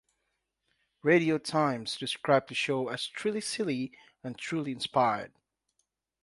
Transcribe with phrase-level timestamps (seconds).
[1.03, 3.91] "Radio Times" described the show as "truly silly
[4.23, 5.31] and truly inspired".